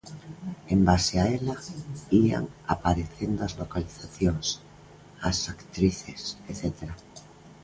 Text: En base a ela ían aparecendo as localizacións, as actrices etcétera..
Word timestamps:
En 0.73 0.79
base 0.89 1.15
a 1.19 1.25
ela 1.37 1.55
ían 2.23 2.43
aparecendo 2.75 3.39
as 3.47 3.53
localizacións, 3.61 4.47
as 5.29 5.37
actrices 5.53 6.21
etcétera.. 6.51 6.93